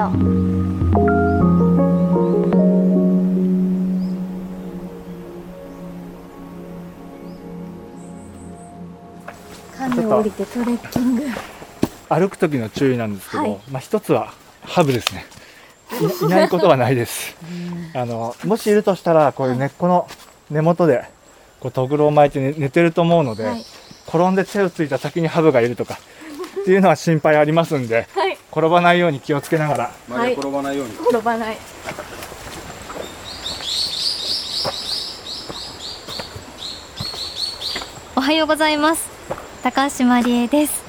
[0.00, 0.06] ト
[9.76, 11.24] カヌー降りてトレッキング。
[12.08, 13.58] 歩く時の注意なんですけど、はい。
[13.70, 15.26] まあ一つはハブですね。
[16.00, 17.36] い いないことはないです。
[17.94, 20.08] あのもしいるとしたらこういう根っこの
[20.50, 21.04] 根元で
[21.60, 23.66] こうトグロを巻いて寝寝てると思うので、はい。
[24.08, 25.98] 転んで手をついた先にハブがいるとか
[26.62, 28.19] っていうのは心配ありますんではい
[28.50, 29.92] 転ばないように気をつけながら。
[30.08, 31.56] 周り転ばないように、転ばない。
[38.16, 39.08] おはようございます。
[39.62, 40.82] 高橋真理恵です。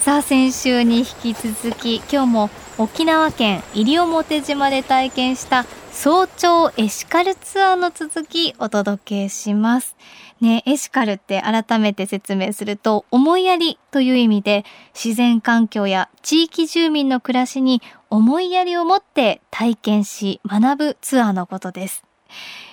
[0.00, 2.50] さあ先週に引き続き今日も
[2.82, 9.94] 沖縄県西表島で体験した早朝エシカルツアーの続きお届けします。
[10.40, 22.02] ねエシカルって改めて説明すると思いやりという意味で自然環境や地域住民の暮らしに思いやりを持って体験し学ぶツアーのことです。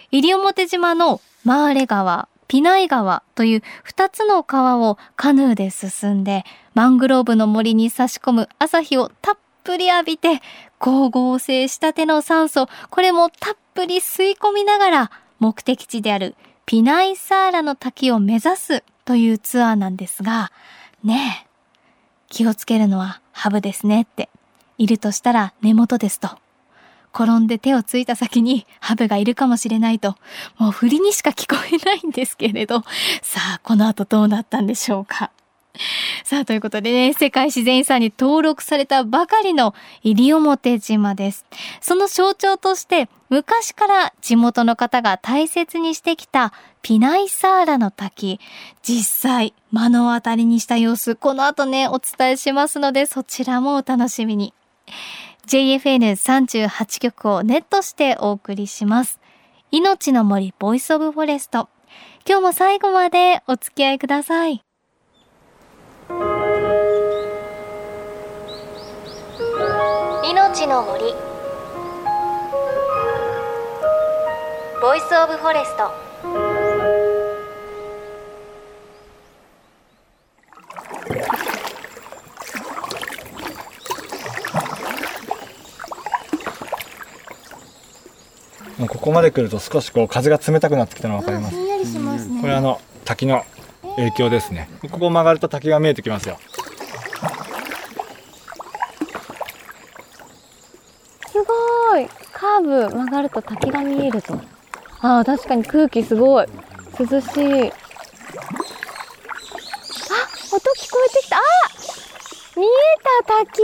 [0.10, 9.38] 西表島のマーレ川ピナイ川という2つの川をカヌーで進んでマングローブの森に差し込む朝日をたっ
[9.70, 10.42] ぷり浴びて
[10.82, 12.68] 光合成したての酸素。
[12.90, 20.52] これもたっぷり吸い込みながら目的地であるピナイサーラの滝を目指すというツアーなんですが
[21.04, 21.48] ねえ
[22.30, 24.30] 気をつけるのはハブですねって
[24.80, 26.30] いるとしたら根元ですと。
[27.14, 30.16] 転んで手をついた先にハブがいるかもしれないと
[30.58, 32.82] もう振りにしか聞こえないんですけれど
[33.24, 35.32] さあこの後どうなったんでしょうか。
[36.24, 41.46] さあということでね世界自然遺産に登録されたばかりの西表島です。
[41.82, 48.40] その象徴として昔から地元の方が大切にしてきたピナイサーラの滝。
[48.82, 54.54] 実際目の当たりにした様子この後ねお伝えしますのでそちらもお楽しみに。
[55.48, 59.20] JFN38 曲をネットしてお送りします。
[59.72, 61.70] いのちの森ボイスオブフォレスト。
[62.28, 64.62] 今日も最後までお付き合いください。
[70.30, 71.06] 命の森。
[74.80, 75.92] Voice of Forest。
[88.78, 91.56] もうここまで来ると少しこう風が冷たくなってきたの分かります。
[91.56, 92.40] ひんやりしますね。
[92.40, 93.44] これあの滝の
[93.96, 94.70] 影響ですね。
[94.92, 96.38] ここ曲がると滝が見えてきますよ
[101.32, 102.08] すごい
[102.60, 104.34] カーブ曲がると滝が見えると。
[105.00, 106.48] あー確かに空気すごい。
[107.00, 107.16] 涼しい。
[107.16, 107.72] あ音聞
[110.92, 111.38] こえてきた。
[111.38, 111.42] あ
[112.58, 112.68] 見え
[113.24, 113.62] た滝。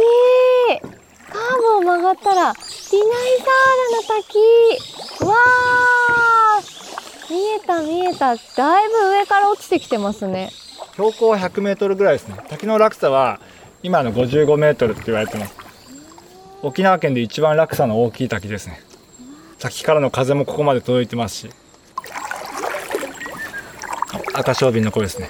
[1.29, 3.47] カーブを曲がったらピナイサー
[3.91, 4.37] ラの滝。
[5.25, 6.63] わー。
[7.33, 8.37] 見えた見えた。
[8.55, 10.51] だいぶ上から落ちてきてますね。
[10.93, 12.37] 標高は100メートルぐらいですね。
[12.47, 13.41] 滝の落差は
[13.83, 15.64] 今の55メートルって言われてます。
[16.65, 18.81] 沖縄県で一番落差の大きい滝ですね。
[19.59, 21.49] 滝からの風もここまで届いてますし。
[24.33, 25.29] 赤小瓶の声ですね。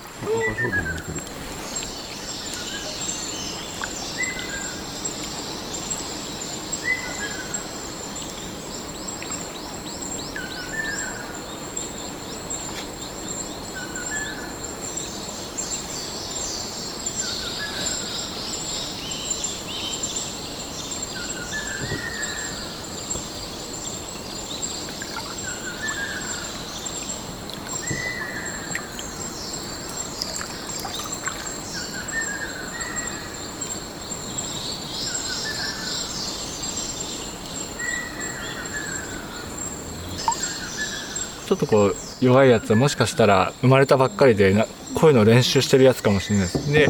[41.56, 46.72] ょっとこう弱いやつはもしかしたら生まれたばっかりでな声の練習してるやつかもしれないです。
[46.72, 46.88] で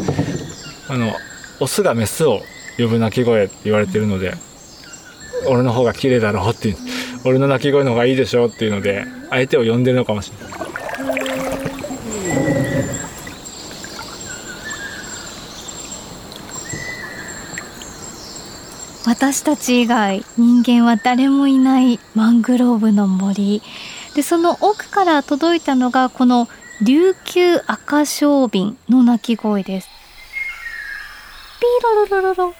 [0.89, 1.13] あの
[1.59, 2.41] オスがメスを
[2.77, 4.33] 呼ぶ鳴き声って言われてるので
[5.47, 6.75] 俺の方が綺麗だろうって
[7.23, 10.55] 俺の鳴き声の方がいいでしょうっていうので相手を呼んでるのかもしれない。
[19.07, 23.61] 私たち以外人間は誰もいないマングローブの森。
[24.15, 26.47] でその奥から届いたのがこの
[26.81, 29.89] 琉球赤小瓶の鳴き声です。
[31.59, 32.53] ピーロロロロロ。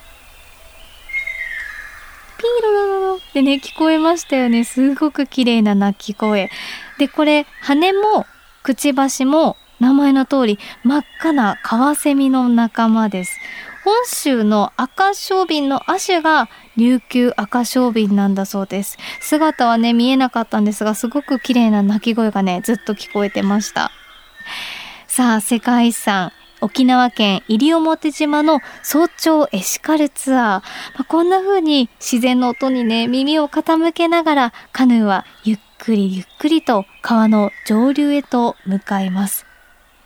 [2.38, 3.20] ピーロロロロ。
[3.34, 4.66] でね聞こえましたよね。
[4.66, 6.50] すごく綺麗な鳴き声。
[6.98, 8.26] でこれ羽も
[8.64, 13.40] くちばしも名前の通り真っ赤なカワセミの仲間です。
[13.86, 18.98] 本州の赤小瓶の亜種が琉球赤小瓶なんだそうです。
[19.22, 23.92] 姿はね見えなかったんですがすごく綺麗な鳴き声がねずっと聞こえてました。
[25.06, 30.64] さあ世界遺産沖縄県西表島の早朝エシカルツアー、ま
[31.02, 39.46] あ、こんな風に自然の音にね耳を傾けながらカヌーはゆっくりゆっくりと川の上流へと向かいます。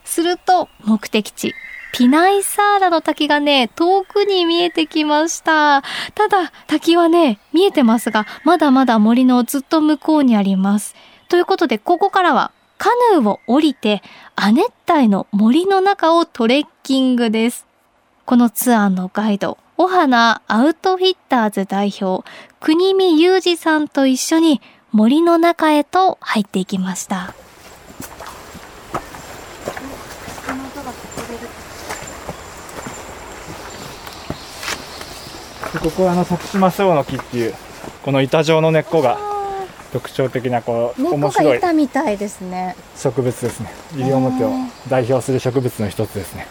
[0.10, 1.54] すると目的地
[1.92, 5.82] ピナイサーラの滝がね、遠くに見えてきました。
[6.14, 10.96] ただ、滝はね、見えてますが、まだまだ森のずっと向こうにあります。
[11.30, 14.02] ということで、ここからはカヌーを降りて
[14.36, 17.66] 亜熱帯の森の中をトレッキングです。
[18.26, 22.24] このツアーのガイド、お花アウトフィッターズ代表、
[22.60, 27.34] 国見裕二さんと一緒に森の中へと入っていきました。
[35.81, 37.54] ここはあの徳島スオの木っていう
[38.04, 39.20] この板状の根っこが
[39.94, 42.76] 特徴的なこう面白い板みたいですね。
[42.96, 43.72] 植物ですね。
[43.94, 44.52] 西表を
[44.88, 46.48] 代表する植物の一つですね。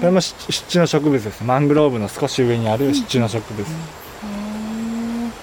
[0.00, 1.44] これも湿地の植物です。
[1.44, 3.66] マングローブの少し上にある湿地の植物、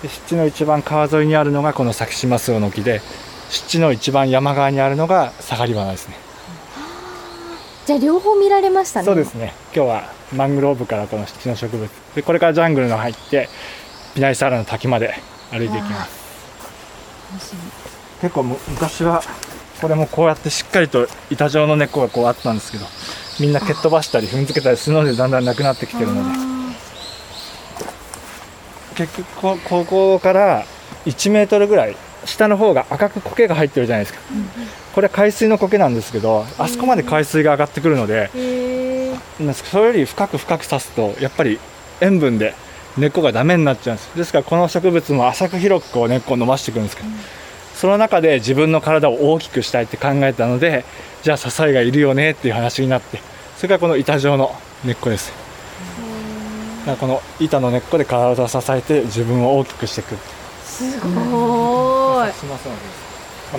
[0.02, 3.02] で湿地の一番川沿いにあるのがこの先島スオの木で
[3.50, 6.27] 湿地の一番山側にあるのがサガリバナですね
[7.88, 9.06] じゃあ両方見られましたね。
[9.06, 9.54] そうですね。
[9.74, 11.90] 今日はマングローブからこの湿地の植物。
[12.16, 13.48] でこれからジャングルの入って
[14.14, 15.14] ピナイサーラの滝まで
[15.52, 16.06] 歩いていきま
[17.40, 17.56] す。
[18.20, 19.24] 結構昔は
[19.80, 22.86] これもこうやってしっかりと板状の根っこがこうあったんですけど
[23.40, 26.38] みんな蹴っ飛ばしたり踏んづけたりするのでだんだんなくなってきてるので
[28.96, 30.66] 結局ここから
[31.06, 31.96] 1メートルぐらい
[32.28, 34.20] 下の方が赤く苔が入ってるじゃないですか、
[34.94, 38.30] これは海水の苔なんですけどあそこまで海水が上がってくるので
[39.54, 41.60] それより深く深く刺すとやっぱり
[42.02, 42.54] 塩分で
[42.98, 44.18] 根っこがダメになっちゃうんです。
[44.18, 47.16] ですからこの植物も浅く広くこう根っこを伸ばしていくんですけど、うん、
[47.76, 50.84] その中で自分の体を大きくしたいって考えたので
[51.22, 53.20] じゃあ支えがいるよねっていう話になって
[53.56, 55.32] それからこの板状の根っこです。
[56.86, 60.16] だからこの板の根っこで体を支えて自分を大きくしていく。
[60.64, 61.08] すご
[61.74, 61.77] い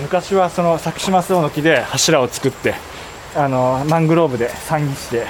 [0.02, 2.74] 昔はそのサ島スオの木で柱を作って
[3.34, 5.26] あのマングローブで散儀して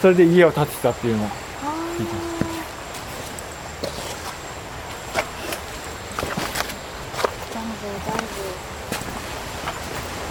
[0.00, 1.26] それで家を建てたっていうのを
[1.98, 2.38] 聞いてます。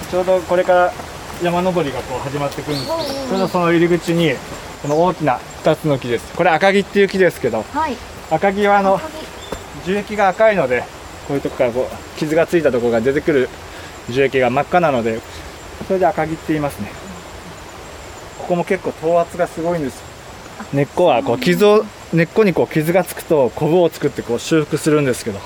[0.10, 0.94] ちょうどこれから
[1.44, 4.34] 山登りがこう始まってくるんですけど、ちょうどその入り口に
[4.82, 6.34] この大きな2つの木です。
[6.34, 7.98] これ赤木っていう木ですけど、はい、
[8.32, 9.02] 赤木はあの
[9.86, 10.86] 樹液が赤いので
[11.28, 13.50] こういうとこからこう傷がついたところが出てくる
[14.10, 15.20] 樹液が真っ赤なので
[15.88, 16.90] それで赤木って言いますね。
[18.40, 20.02] ここも結構頭圧がすごいんです。
[20.74, 25.40] 根っこはこう傷を根っこにこう傷がつくとコブを作ってこう修復するんですけど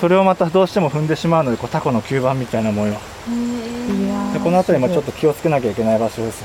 [0.00, 2.98] それをまたどうしても踏んでしまうのでこうタコの吸盤みたいな模様で
[4.38, 6.44] この辺りもちょっと気をつけなきゃいけない場所です。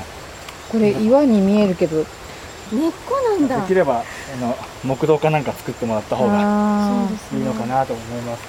[0.70, 2.04] これ岩に見えるけど
[2.72, 3.60] 根っこなんだ。
[3.60, 4.04] できればあ
[4.40, 8.42] の木道かなんか作ってもらった方がいいのかなと思います、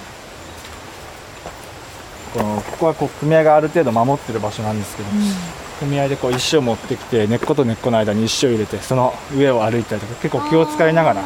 [2.36, 5.15] このここはこう組合がある程度守ってる場所なんですけど、うん、
[5.80, 11.24] 組合でこう石を持ってきて根っこと根っこの間に石を入れてその上を歩いたりとか結構気を使いながら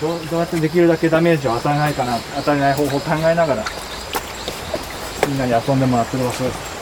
[0.00, 3.64] どうどうやってできるだけダメージを与えないかな与えない方法を考えながら
[5.28, 6.44] みんなに遊んでもらってる場所。
[6.44, 6.74] です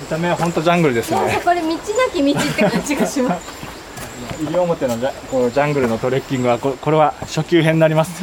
[0.00, 1.40] 見た目は本当ジャングルですね。
[1.44, 1.76] これ道な
[2.12, 3.52] き道って感じがします
[4.40, 8.22] 西表のジャこうジャングルのトレッキングはここれは初級編になります。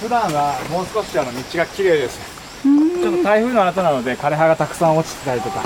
[0.00, 2.20] 普段はもう少しあの道が綺麗です。
[2.62, 5.62] ちょっと台風の後なので枯れ葉がたくさん落ちてたりとか。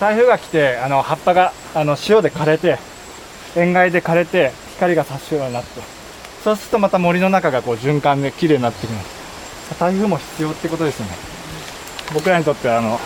[0.00, 2.78] 台風が来てあの葉っぱがあの潮で枯れて
[3.56, 5.80] 塩害で枯れて光が差すようになって。
[6.42, 8.96] そうするとまた森の中がこう循環で綺麗になってくる
[9.78, 11.12] 台風も必要ってことですよね。
[12.12, 12.98] 僕らにとってはあの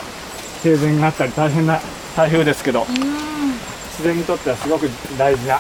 [0.62, 1.81] 停電になったり大変な
[2.16, 2.87] 台風ですけど。
[3.96, 4.82] 自然にとってはすごく
[5.18, 5.58] 大事な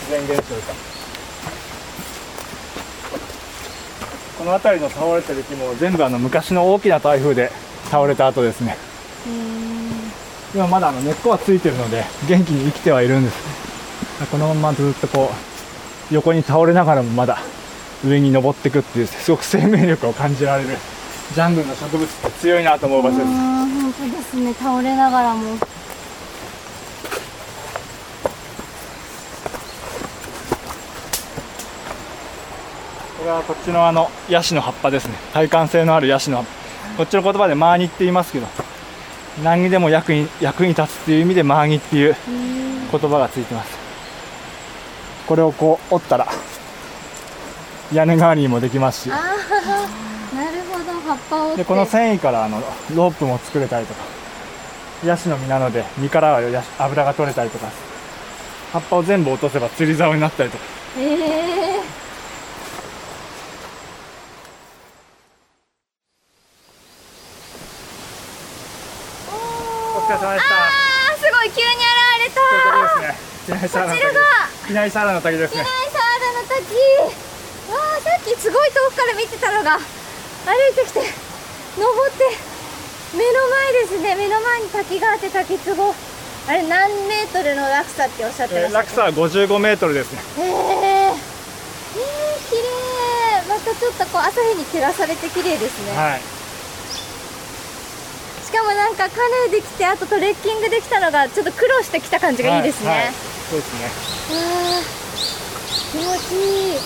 [0.00, 0.90] 自然現象です
[4.38, 7.50] この辺りの倒れてる木も全部あの昔の大きな台風で
[7.86, 8.76] 倒れた後ですね。
[10.54, 13.38] 今まだあの根っこはついてるので元気に生きてはいるんです。
[14.30, 15.30] このままずっとこ
[16.10, 17.38] う横に倒れながらもまだ
[18.06, 20.76] 上に登っていくっていうすごく生命力を感じられる
[21.34, 23.28] ジャングルの植物って強いなと思う場所です。
[23.28, 24.52] 本当ですね。
[24.54, 25.56] 倒れながらも。
[33.18, 35.14] これはこっちのあのヤシの葉っぱですね。
[35.32, 36.52] 耐寒性のあるヤシの葉っぱ。
[36.96, 38.46] こっちの言葉でマーニって言いますけど
[39.44, 42.16] 何にでも役に役に立つっていう意味でマーニっていう
[42.90, 43.78] 言葉がついてます。
[45.28, 46.26] これをこう折ったら
[47.92, 49.12] 屋根代わりにもできますし
[50.82, 52.60] ど葉っぱをでこの繊維からあの
[52.94, 54.00] ロープも作れたりとか
[55.04, 57.70] ヤシの実なので実からは油が取れたりとか
[58.72, 60.64] 葉っぱを全部落とせば釣り竿になったりとか。
[60.98, 61.80] へえ
[69.96, 71.90] お疲れ様でしたあーすごい急に現
[72.24, 72.40] れた。
[73.00, 73.14] ね。
[73.62, 74.20] こちらが。
[74.66, 75.62] ピナイサーラの滝ですね。
[75.62, 76.74] ナイサーラの滝。
[77.70, 79.78] わあさっきすごい遠くから見てたのが
[80.46, 81.00] 歩いてきて
[81.78, 82.24] 登って
[83.16, 84.14] 目の前ですね。
[84.16, 85.94] 目の前に滝があって滝壺。
[86.48, 88.90] あれ何メートルの落差っておっしゃってましたっけ？
[88.90, 90.20] えー落差は55メートルですね。
[90.38, 91.14] へええー、
[92.50, 92.62] 綺麗。
[93.48, 96.20] またちょっとこう朝日に照らされて綺麗ですね、はい。
[98.46, 103.12] しかもなんかカヌーできてあとトレッキングできたのがちょっと苦労してきた感じがいいですね、はいはい。
[103.50, 103.90] そうですね。
[105.92, 106.34] 気持ち
[106.72, 106.78] いい。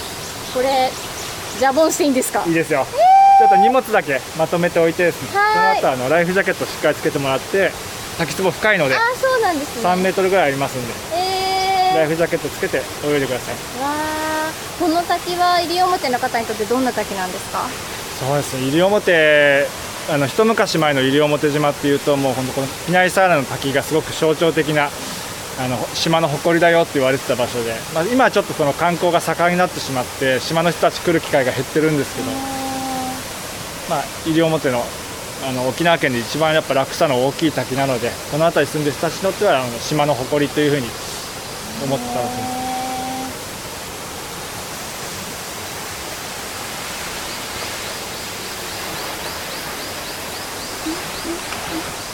[0.54, 0.90] これ
[1.58, 2.44] ジャボンしていいんですか？
[2.46, 2.86] いいですよ。
[3.38, 5.28] ちょっと荷物だけまとめておいてですね。
[5.30, 7.70] そのはい後あのライフジャケットしっかりつけてもらって、
[8.18, 13.54] 滝壺深いのでああそうなんですね3メートルぐらいありますんで、えー、ライフジャケットつけて泳いでください。
[13.82, 17.66] わあこの滝は西表の方にとってどんな滝なんですか？
[18.20, 18.66] そうですね。
[18.66, 19.66] 西表
[20.10, 24.90] あの一昔前の西表島っていうともう本当このピナイサーラの滝がすごく象徴的な
[25.58, 32.28] あの島の誇りだよって言われてた場所で、まあ、今はちょっとその観光が盛んになってしまって島の人たち来る機会が減ってるんですけど、
[33.88, 34.82] まあ、西表の
[35.46, 40.86] あの沖縄県で一番やっぱ落差の大きい滝なのでこの辺り住んでる人たちにとってはあの島の誇りというふうに
[41.84, 42.64] 思ってたわけです。
[50.84, 52.13] 命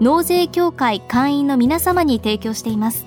[0.00, 3.06] 納税協会会員の皆様に提供しています。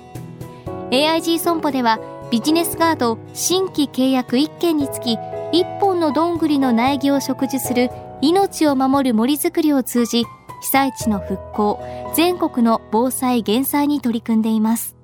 [0.90, 5.16] AIG 損保ではビジネスガード新規契約1件につき
[5.52, 10.24] 1本のどんぐりの苗木を植樹する命を守る森づくりを通じ
[10.62, 11.80] 被災地の復興
[12.14, 14.96] 全国の防災減災に取り組んでいます。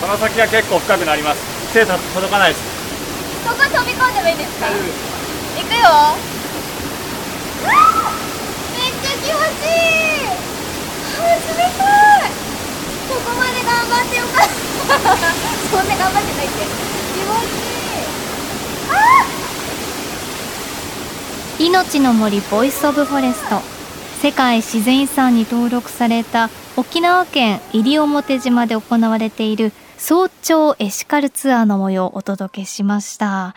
[0.00, 1.72] この先は結構深くなります。
[1.74, 1.98] 手届
[2.30, 3.48] かないです。
[3.48, 4.66] ここ飛び込んでもいいですか？
[4.68, 6.37] 行くよ
[21.58, 23.60] 命の森 Voice of Forest。
[24.22, 33.54] 世界自然遺産に登録された沖縄県西表島で行われている早朝エシカルツアーの模様をお届けしました。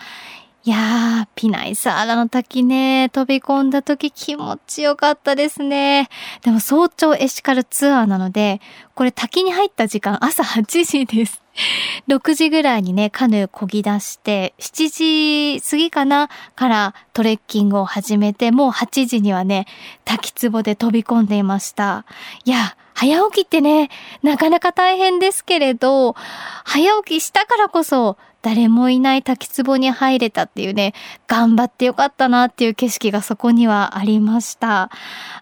[0.63, 6.07] いやー、ピナイサーラの滝ね、飛び込んだ時気持ちよかったですね。
[6.43, 8.61] でも早朝エシカルツアーなので、
[8.93, 11.41] これ滝に入った時間朝8時です。
[12.07, 19.65] 6時ぐらいにね、カヌー漕ぎ出して、7時過ぎかなからトレッキングを始めて、もう8時にはね、
[20.05, 22.05] 滝壺で飛び込んでいました。
[22.45, 23.89] いや、早起きってね、
[24.21, 26.15] なかなか大変ですけれど、
[26.65, 30.93] 早起きしたからこそ、誰もいない滝壺に入れたっていうね、
[31.27, 34.89] 頑張ってよかったなっていう景色がそこにはありました。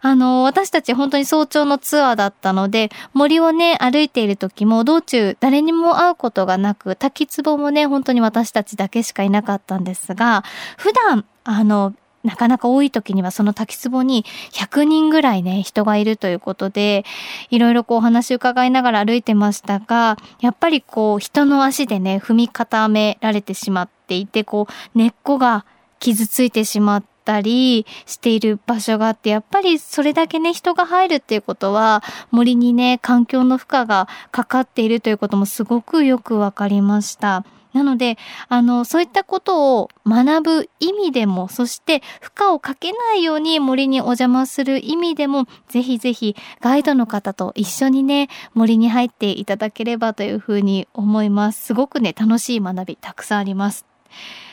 [0.02, 10.44] あの、私たち本当に早朝のツアーだったので、森をね、歩いている時も道中誰にも会うことがなく、滝壺もね、本当に私たちだけしかいなかったんですが、
[10.78, 17.06] 普段、あの、なかなか多い時にはその滝壺に100人ぐらいね、人がいるということで、
[17.50, 25.66] いろいろこうお話伺いながら歩いてましたが、やっぱりこう人の足でね、踏み固められてしまっていて、こう根っこが
[26.00, 37.46] 傷ついてしまったったりしている場所があって、やっぱりそれだけね、人が入るっていうことは、森にね、環境の負荷がかかっているということもすごくよくわかりました。
[37.74, 51.64] なので、あの、そういったことを学ぶ意味でも、そして負荷をかけないように森にお邪魔する意味でも、ぜひぜひガイドの方と一緒にね、森に入っていただければというふうに思います。
[51.64, 53.86] すごくね、楽しい学びたくさんあります。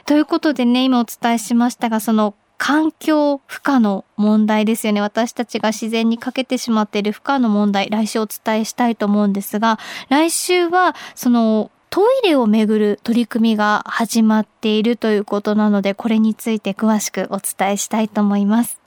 [0.05, 5.01] ということでね、今お伝えしましたが、その環境負荷の問題ですよね。
[5.01, 18.81] 私たちが自然にかけてしまっている負荷の問題、来週お伝えしたいと思うんですが、来週はそのトイレをめぐる取り組みが始まっているということなので、これについて詳しくお伝えしたいと思います。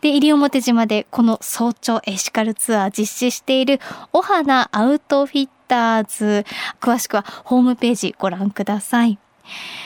[0.00, 3.80] で、西表島でこの早朝エシカルツアー実施している
[4.12, 6.44] お花アウトフィッターズ。
[6.80, 9.18] 詳しくはホームページご覧ください。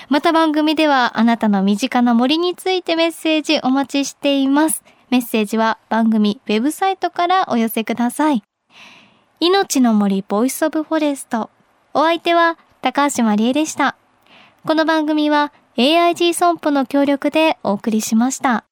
[0.08, 4.82] また番組ではあなたの身近な森についてメッセージお待ちしています。
[5.10, 8.42] メッセージは番組ウェブサイトからお寄せください。
[9.40, 11.50] 命の森 Voice of Forest。
[11.94, 13.96] お相手は高橋まりえでした。
[14.66, 18.64] この番組は AIG 損保の協力でお送りしました。